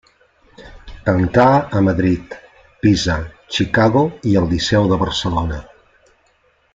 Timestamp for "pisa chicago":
2.85-4.03